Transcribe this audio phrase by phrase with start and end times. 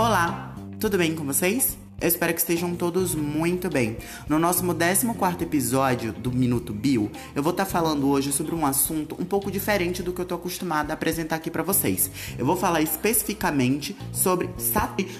[0.00, 1.76] Olá, tudo bem com vocês?
[2.00, 3.98] Eu espero que estejam todos muito bem.
[4.26, 5.06] No nosso 14
[5.42, 9.50] episódio do Minuto Bio, eu vou estar tá falando hoje sobre um assunto um pouco
[9.50, 12.10] diferente do que eu tô acostumada a apresentar aqui para vocês.
[12.38, 14.48] Eu vou falar especificamente sobre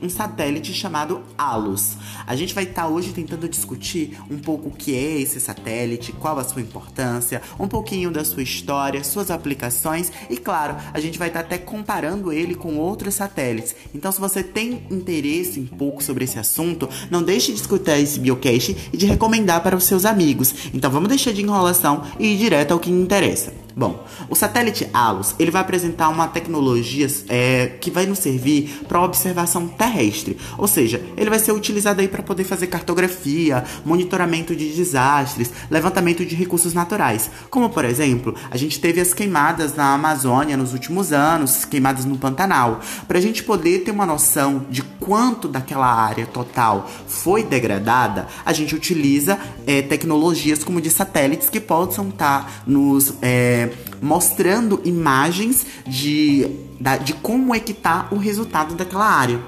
[0.00, 1.98] um satélite chamado ALUS.
[2.26, 6.12] A gente vai estar tá hoje tentando discutir um pouco o que é esse satélite,
[6.12, 11.18] qual a sua importância, um pouquinho da sua história, suas aplicações e, claro, a gente
[11.18, 13.76] vai estar tá até comparando ele com outros satélites.
[13.94, 17.98] Então, se você tem interesse um pouco sobre esse assunto, assunto, não deixe de escutar
[17.98, 20.54] esse Biocast e de recomendar para os seus amigos.
[20.72, 23.52] Então vamos deixar de enrolação e ir direto ao que interessa.
[23.74, 29.00] Bom, o satélite ALOS ele vai apresentar uma tecnologia é, que vai nos servir para
[29.00, 34.70] observação terrestre, ou seja, ele vai ser utilizado aí para poder fazer cartografia, monitoramento de
[34.72, 40.56] desastres, levantamento de recursos naturais, como por exemplo, a gente teve as queimadas na Amazônia
[40.56, 45.48] nos últimos anos, queimadas no Pantanal, para a gente poder ter uma noção de quanto
[45.48, 52.08] daquela área total foi degradada, a gente utiliza é, tecnologias como de satélites que possam
[52.08, 53.61] estar tá nos é,
[54.00, 56.48] mostrando imagens de,
[56.80, 59.40] da, de como é que tá o resultado daquela área.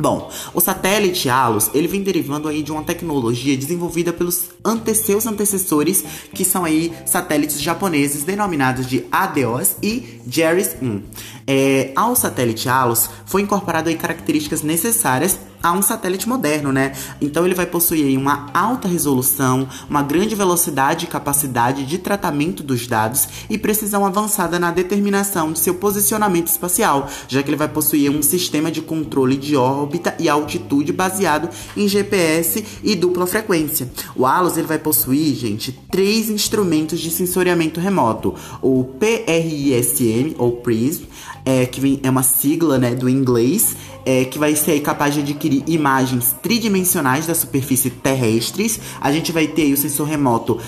[0.00, 5.26] Bom, o satélite ALOS, ele vem derivando aí de uma tecnologia desenvolvida pelos ante seus
[5.26, 11.02] antecessores, que são aí satélites japoneses denominados de ADOS e JERIS-1.
[11.46, 16.92] É, ao satélite ALOS foi incorporado aí características necessárias a um satélite moderno, né?
[17.20, 22.86] Então ele vai possuir uma alta resolução, uma grande velocidade e capacidade de tratamento dos
[22.86, 28.10] dados e precisão avançada na determinação de seu posicionamento espacial, já que ele vai possuir
[28.10, 29.87] um sistema de controle de órbita
[30.18, 33.90] e altitude baseado em GPS e dupla frequência.
[34.14, 41.04] O ALOS ele vai possuir, gente, três instrumentos de sensoriamento remoto: o PRISM ou PRISM,
[41.44, 45.20] é, que vem, é uma sigla né, do inglês, é, que vai ser capaz de
[45.20, 48.80] adquirir imagens tridimensionais da superfície terrestres.
[49.00, 50.60] A gente vai ter o sensor remoto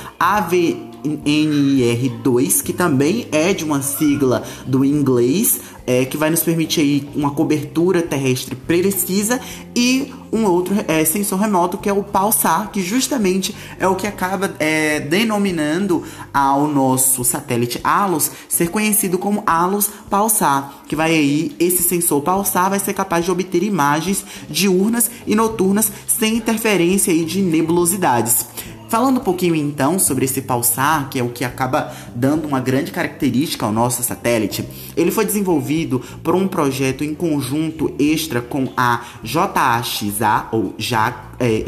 [1.04, 7.08] AVNIR2, que também é de uma sigla do inglês, é, que vai nos permitir aí
[7.14, 9.40] uma cobertura terrestre precisa
[9.74, 14.06] e um outro é, sensor remoto que é o pulsar, que justamente é o que
[14.06, 21.56] acaba é, denominando ao nosso satélite ALOS ser conhecido como ALOS pulsar, que vai aí
[21.58, 27.24] esse sensor pulsar vai ser capaz de obter imagens diurnas e noturnas sem interferência aí
[27.24, 28.46] de nebulosidades.
[28.90, 32.90] Falando um pouquinho então sobre esse pulsar, que é o que acaba dando uma grande
[32.90, 34.64] característica ao nosso satélite,
[34.96, 41.64] ele foi desenvolvido por um projeto em conjunto extra com a JAXA, ou JAX, é,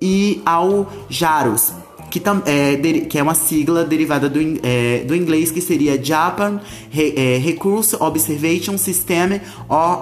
[0.00, 1.72] e ao JAROS,
[2.08, 7.14] que, é, que, é, uma sigla derivada do, é, do inglês que seria Japan Re,
[7.16, 9.40] é, Recurse Observation System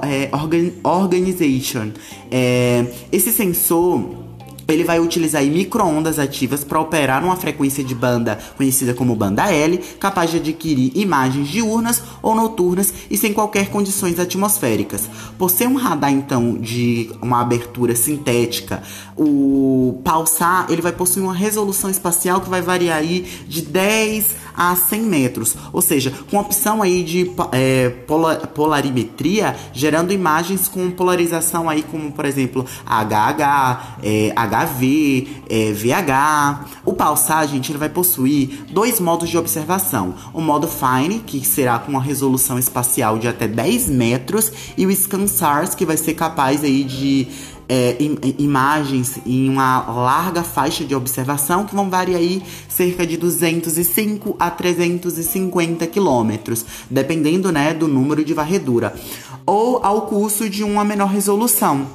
[0.02, 1.92] é, Organ, Organization.
[2.30, 4.25] É, esse sensor
[4.69, 9.78] ele vai utilizar microondas ativas para operar numa frequência de banda conhecida como banda L,
[10.00, 15.09] capaz de adquirir imagens diurnas ou noturnas e sem qualquer condições atmosféricas.
[15.38, 18.82] Por ser um radar então de uma abertura sintética,
[19.16, 24.75] o pulsar ele vai possuir uma resolução espacial que vai variar aí de 10 a
[24.75, 27.91] 100 metros, ou seja, com opção aí de é,
[28.55, 36.65] polarimetria, gerando imagens com polarização aí como por exemplo HH, é, HV, é, VH.
[36.84, 41.78] O pulsar, gente, ele vai possuir dois modos de observação: o modo Fine, que será
[41.78, 46.65] com uma resolução espacial de até 10 metros, e o ScanSARS, que vai ser capaz
[46.65, 47.28] aí de
[47.69, 53.16] é, im imagens em uma larga faixa de observação que vão variar aí cerca de
[53.16, 58.94] 205 a 350 quilômetros, dependendo né, do número de varredura,
[59.44, 61.87] ou ao custo de uma menor resolução.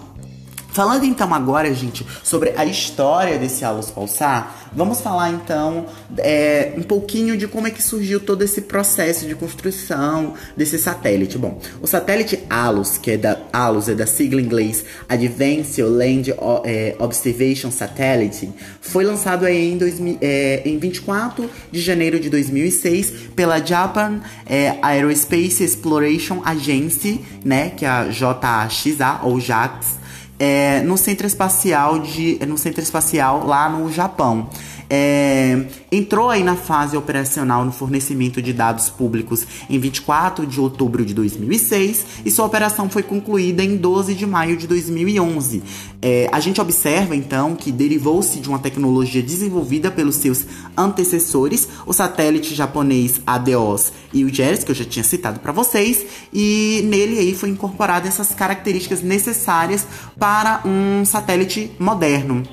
[0.72, 5.86] Falando então agora, gente, sobre a história desse Alus Pulsar, vamos falar então
[6.18, 11.38] é, um pouquinho de como é que surgiu todo esse processo de construção desse satélite.
[11.38, 16.34] Bom, o satélite ALUS, que é da ALUS, é da sigla em inglês Advanced Land
[16.64, 18.50] é, Observation Satellite,
[18.80, 19.78] foi lançado em,
[20.22, 27.84] é, em 24 de janeiro de 2006 pela Japan é, Aerospace Exploration Agency, né, que
[27.84, 30.01] é a JAXA ou JAX
[30.42, 34.50] é, no centro espacial de no centro espacial lá no Japão.
[34.94, 41.06] É, entrou aí na fase operacional no fornecimento de dados públicos em 24 de outubro
[41.06, 45.64] de 2006 e sua operação foi concluída em 12 de maio de 2011.
[46.02, 50.46] É, a gente observa então que derivou-se de uma tecnologia desenvolvida pelos seus
[50.76, 56.06] antecessores, o satélite japonês ADOS e o JERS, que eu já tinha citado para vocês,
[56.34, 59.88] e nele aí foi incorporada essas características necessárias
[60.20, 62.44] para um satélite moderno.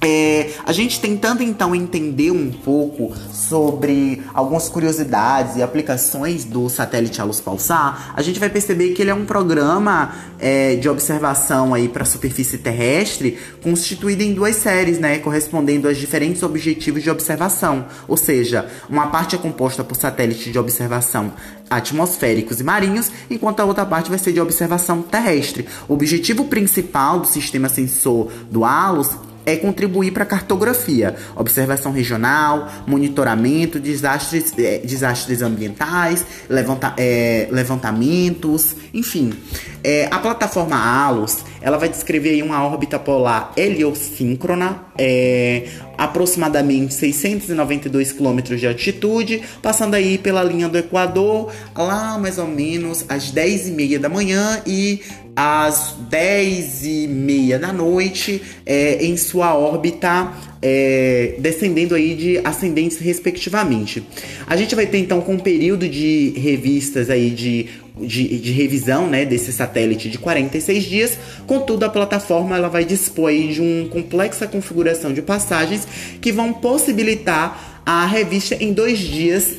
[0.00, 0.35] É,
[0.66, 7.38] a gente tentando então entender um pouco sobre algumas curiosidades e aplicações do satélite Alus
[7.38, 12.02] Pulsar, a gente vai perceber que ele é um programa é, de observação aí para
[12.02, 17.86] a superfície terrestre constituído em duas séries, né, correspondendo aos diferentes objetivos de observação.
[18.08, 21.32] Ou seja, uma parte é composta por satélites de observação
[21.70, 25.64] atmosféricos e marinhos, enquanto a outra parte vai ser de observação terrestre.
[25.88, 29.10] O objetivo principal do sistema sensor do ALUS
[29.46, 39.32] é contribuir para cartografia, observação regional, monitoramento, desastres, é, desastres ambientais, levanta, é, levantamentos, enfim.
[39.88, 48.40] É, a plataforma ALOS ela vai descrever uma órbita polar heliosíncrona, é, aproximadamente 692 km
[48.56, 54.08] de altitude, passando aí pela linha do Equador, lá mais ou menos às 10h30 da
[54.08, 55.02] manhã e
[55.36, 60.32] às 10 e meia da noite é, em sua órbita
[60.68, 64.02] é, descendendo aí de ascendentes respectivamente.
[64.48, 67.68] A gente vai ter então com um período de revistas aí de,
[68.00, 73.32] de, de, revisão né, desse satélite de 46 dias, contudo a plataforma ela vai dispor
[73.32, 75.86] de uma complexa configuração de passagens
[76.20, 79.54] que vão possibilitar a revista em dois dias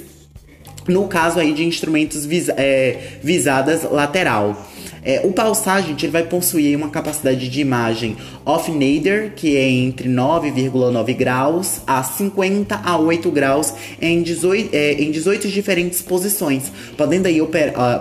[0.88, 4.67] no caso aí de instrumentos vis, é, visadas lateral.
[5.07, 10.09] É, o pulsar, gente, ele vai possuir uma capacidade de imagem off-nadir, que é entre
[10.09, 17.27] 9,9 graus a 50 a 8 graus em 18, é, em 18 diferentes posições, podendo,
[17.27, 17.48] aí uh,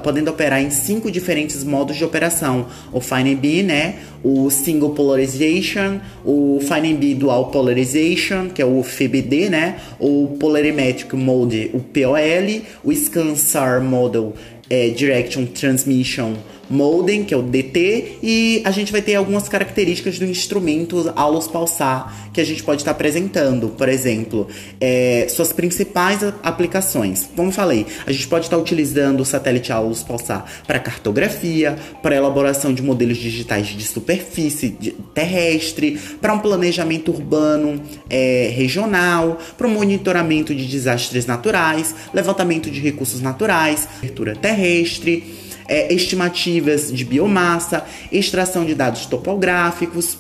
[0.02, 2.66] podendo operar em cinco diferentes modos de operação.
[2.92, 4.00] O Fine B, né?
[4.24, 9.76] O Single Polarization, o Fine B Dual Polarization, que é o FBD, né?
[10.00, 14.34] O Polarimetric Mode, o POL, o ScanSAR Model
[14.68, 16.34] é, Direction Transmission
[16.68, 21.46] modem, que é o DT, e a gente vai ter algumas características do instrumento Alus
[21.46, 23.68] Pulsar que a gente pode estar apresentando.
[23.70, 24.46] Por exemplo,
[24.78, 27.30] é, suas principais aplicações.
[27.34, 32.74] Como falei, a gente pode estar utilizando o satélite Alus Pulsar para cartografia, para elaboração
[32.74, 34.76] de modelos digitais de superfície
[35.14, 37.80] terrestre, para um planejamento urbano
[38.10, 45.92] é, regional, para o monitoramento de desastres naturais, levantamento de recursos naturais, abertura terrestre é,
[45.92, 50.18] estimativas de biomassa, extração de dados topográficos.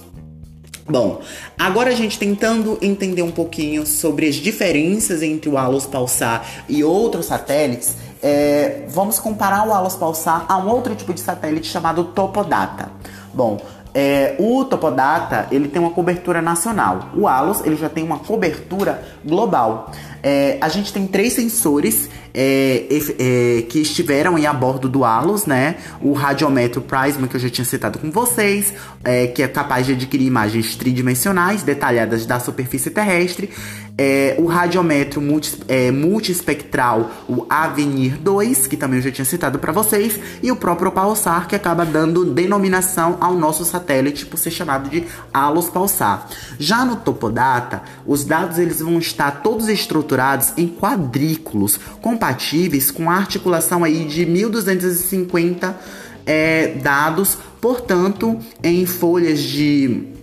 [0.88, 1.20] Bom,
[1.58, 6.84] agora a gente tentando entender um pouquinho sobre as diferenças entre o Alus Pulsar e
[6.84, 12.04] outros satélites, é, vamos comparar o Alus Pulsar a um outro tipo de satélite chamado
[12.04, 12.90] Topodata.
[13.34, 13.60] Bom,
[13.98, 17.08] é, o Topodata ele tem uma cobertura nacional.
[17.14, 19.90] O Alus ele já tem uma cobertura global.
[20.22, 25.76] É, a gente tem três sensores é, é, que estiveram a bordo do Alus, né?
[26.02, 29.92] O radiometro Prisma, que eu já tinha citado com vocês, é, que é capaz de
[29.92, 33.48] adquirir imagens tridimensionais detalhadas da superfície terrestre.
[33.98, 39.58] É, o radiometro multi, é, multiespectral, o Avenir 2, que também eu já tinha citado
[39.58, 44.50] para vocês, e o próprio Pulsar, que acaba dando denominação ao nosso satélite por ser
[44.50, 46.28] chamado de Alus Pulsar.
[46.58, 53.10] Já no Topodata, os dados eles vão estar todos estruturados estruturados em quadrículos compatíveis com
[53.10, 55.78] a articulação aí de 1250
[56.24, 60.15] é, dados, portanto, em folhas de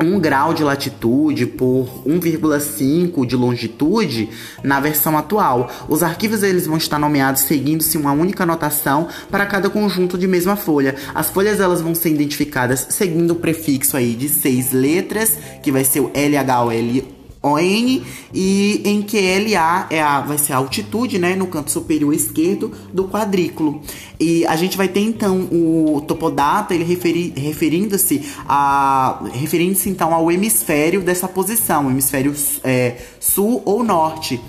[0.00, 4.28] 1 grau de latitude por 1,5 de longitude
[4.62, 5.70] na versão atual.
[5.88, 10.56] Os arquivos eles vão estar nomeados seguindo-se uma única notação para cada conjunto de mesma
[10.56, 10.94] folha.
[11.14, 15.84] As folhas elas vão ser identificadas seguindo o prefixo aí de seis letras, que vai
[15.84, 18.02] ser o LHOL ON
[18.34, 22.72] e em que LA é a, vai ser a altitude, né, no canto superior esquerdo
[22.92, 23.80] do quadrículo.
[24.18, 30.30] E a gente vai ter então o topodata, ele referi, referindo-se a referindo-se então ao
[30.30, 34.40] hemisfério dessa posição, hemisfério é, sul ou norte.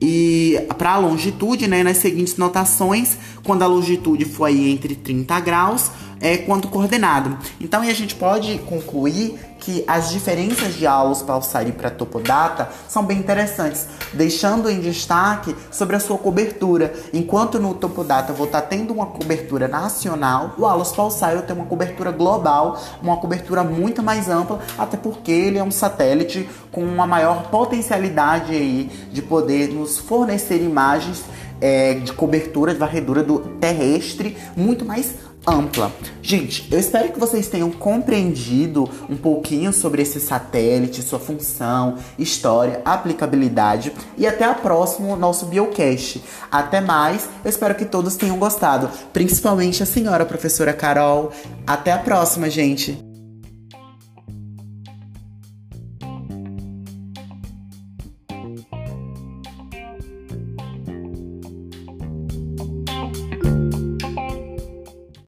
[0.00, 5.38] E para a longitude, né, nas seguintes notações, quando a longitude for aí entre 30
[5.40, 7.36] graus, é quanto coordenado.
[7.60, 13.18] Então a gente pode concluir que as diferenças de Alus Pulsar para Topodata são bem
[13.18, 16.92] interessantes, deixando em destaque sobre a sua cobertura.
[17.12, 21.66] Enquanto no Topodata vou estar tá tendo uma cobertura nacional, o Alus Pulsar tem uma
[21.66, 27.06] cobertura global, uma cobertura muito mais ampla, até porque ele é um satélite com uma
[27.06, 31.22] maior potencialidade aí de poder nos fornecer imagens
[31.60, 35.14] é, de cobertura, de varredura do terrestre muito mais
[35.50, 35.92] ampla.
[36.22, 42.80] Gente, eu espero que vocês tenham compreendido um pouquinho sobre esse satélite, sua função, história,
[42.84, 46.22] aplicabilidade e até a próxima nosso Biocast.
[46.50, 51.32] Até mais, eu espero que todos tenham gostado, principalmente a senhora professora Carol.
[51.66, 53.09] Até a próxima, gente.